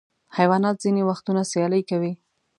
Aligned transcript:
حیوانات 0.37 0.75
ځینې 0.83 1.01
وختونه 1.05 1.41
سیالۍ 1.51 1.81
کوي. 1.89 2.11